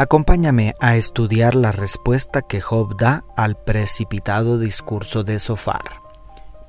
[0.00, 6.00] Acompáñame a estudiar la respuesta que Job da al precipitado discurso de Sofar.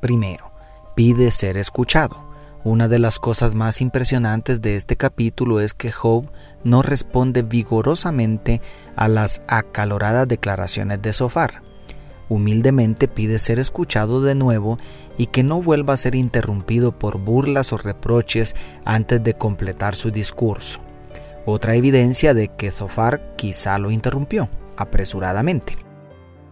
[0.01, 0.51] Primero,
[0.97, 2.27] pide ser escuchado.
[2.65, 6.29] Una de las cosas más impresionantes de este capítulo es que Job
[6.65, 8.59] no responde vigorosamente
[8.97, 11.63] a las acaloradas declaraciones de Sofar.
[12.27, 14.77] Humildemente pide ser escuchado de nuevo
[15.17, 20.11] y que no vuelva a ser interrumpido por burlas o reproches antes de completar su
[20.11, 20.81] discurso
[21.45, 25.77] otra evidencia de que Zofar quizá lo interrumpió apresuradamente.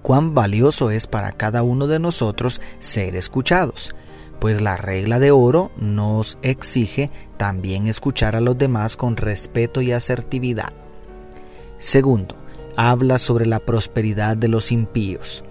[0.02, 3.96] Cuán valioso es para cada uno de nosotros ser escuchados,
[4.40, 9.92] pues la regla de oro nos exige también escuchar a los demás con respeto y
[9.92, 10.74] asertividad.
[11.78, 12.36] Segundo,
[12.78, 15.44] habla sobre la prosperidad de los impíos.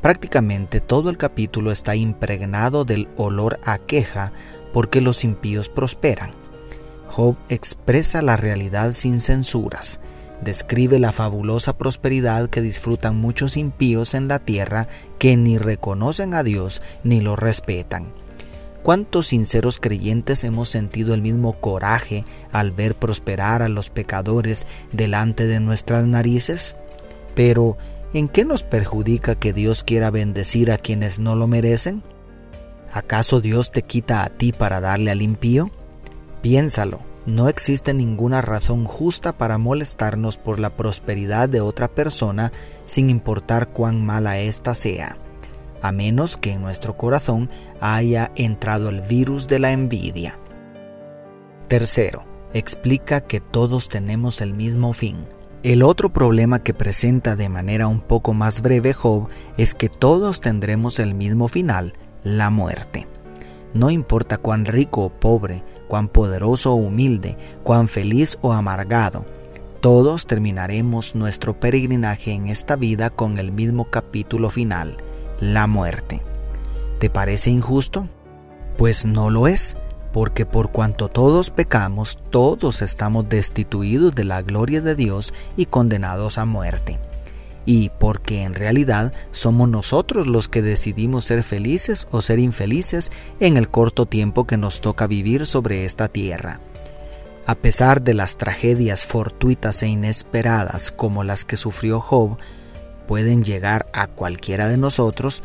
[0.00, 4.32] Prácticamente todo el capítulo está impregnado del olor a queja
[4.72, 6.43] porque los impíos prosperan.
[7.08, 10.00] Job expresa la realidad sin censuras,
[10.42, 14.88] describe la fabulosa prosperidad que disfrutan muchos impíos en la tierra
[15.18, 18.12] que ni reconocen a Dios ni lo respetan.
[18.82, 25.46] ¿Cuántos sinceros creyentes hemos sentido el mismo coraje al ver prosperar a los pecadores delante
[25.46, 26.76] de nuestras narices?
[27.34, 27.78] Pero,
[28.12, 32.02] ¿en qué nos perjudica que Dios quiera bendecir a quienes no lo merecen?
[32.92, 35.70] ¿Acaso Dios te quita a ti para darle al impío?
[36.44, 42.52] Piénsalo, no existe ninguna razón justa para molestarnos por la prosperidad de otra persona
[42.84, 45.16] sin importar cuán mala ésta sea,
[45.80, 47.48] a menos que en nuestro corazón
[47.80, 50.38] haya entrado el virus de la envidia.
[51.66, 55.24] Tercero, explica que todos tenemos el mismo fin.
[55.62, 60.42] El otro problema que presenta de manera un poco más breve Job es que todos
[60.42, 63.08] tendremos el mismo final, la muerte.
[63.72, 69.24] No importa cuán rico o pobre, cuán poderoso o humilde, cuán feliz o amargado,
[69.80, 74.96] todos terminaremos nuestro peregrinaje en esta vida con el mismo capítulo final,
[75.38, 76.20] la muerte.
[76.98, 78.08] ¿Te parece injusto?
[78.76, 79.76] Pues no lo es,
[80.12, 86.38] porque por cuanto todos pecamos, todos estamos destituidos de la gloria de Dios y condenados
[86.38, 86.98] a muerte
[87.66, 93.10] y porque en realidad somos nosotros los que decidimos ser felices o ser infelices
[93.40, 96.60] en el corto tiempo que nos toca vivir sobre esta tierra.
[97.46, 102.38] A pesar de las tragedias fortuitas e inesperadas como las que sufrió Job,
[103.06, 105.42] pueden llegar a cualquiera de nosotros,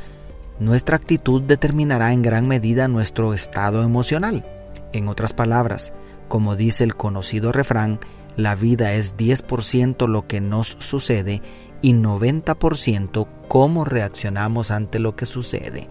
[0.60, 4.46] nuestra actitud determinará en gran medida nuestro estado emocional.
[4.94, 5.94] En otras palabras,
[6.28, 8.00] como dice el conocido refrán,
[8.38, 11.42] la vida es 10% lo que nos sucede
[11.82, 15.90] y 90% cómo reaccionamos ante lo que sucede.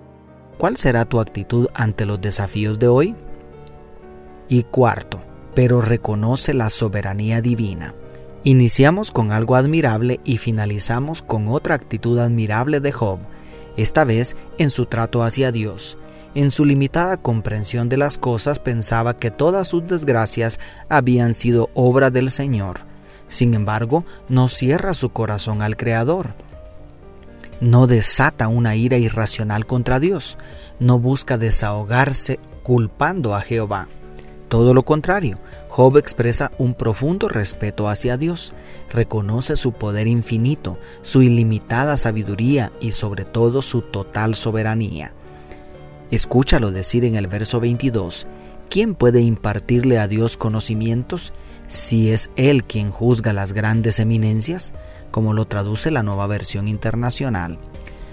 [0.59, 3.17] ¿Cuál será tu actitud ante los desafíos de hoy?
[4.49, 5.21] Y cuarto,
[5.55, 7.95] pero reconoce la soberanía divina.
[8.45, 13.19] Iniciamos con algo admirable y finalizamos con otra actitud admirable de Job,
[13.77, 15.99] esta vez en su trato hacia Dios.
[16.35, 22.11] En su limitada comprensión de las cosas pensaba que todas sus desgracias habían sido obra
[22.11, 22.88] del Señor
[23.29, 26.35] sin embargo, no cierra su corazón al Creador.
[27.61, 30.39] No desata una ira irracional contra Dios.
[30.81, 33.89] No busca desahogarse culpando a Jehová.
[34.49, 35.39] Todo lo contrario,
[35.69, 38.55] Job expresa un profundo respeto hacia Dios,
[38.91, 45.13] reconoce su poder infinito, su ilimitada sabiduría y sobre todo su total soberanía.
[46.11, 48.27] Escúchalo decir en el verso 22,
[48.71, 51.33] ¿quién puede impartirle a Dios conocimientos?
[51.69, 54.73] si es Él quien juzga las grandes eminencias,
[55.13, 57.59] como lo traduce la nueva versión internacional.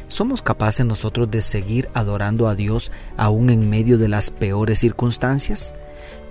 [0.07, 5.73] ¿Somos capaces nosotros de seguir adorando a Dios aún en medio de las peores circunstancias?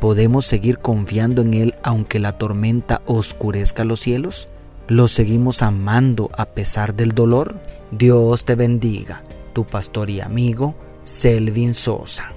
[0.01, 4.49] ¿Podemos seguir confiando en Él aunque la tormenta oscurezca los cielos?
[4.87, 7.59] ¿Lo seguimos amando a pesar del dolor?
[7.91, 9.25] Dios te bendiga,
[9.55, 12.35] tu pastor y amigo, Selvin Sosa.